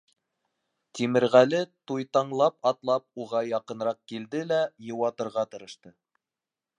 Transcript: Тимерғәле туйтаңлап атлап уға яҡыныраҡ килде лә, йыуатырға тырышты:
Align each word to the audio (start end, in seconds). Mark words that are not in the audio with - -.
Тимерғәле 0.99 1.59
туйтаңлап 1.91 2.69
атлап 2.71 3.21
уға 3.25 3.43
яҡыныраҡ 3.49 3.99
килде 4.13 4.45
лә, 4.53 4.61
йыуатырға 4.89 5.45
тырышты: 5.53 5.97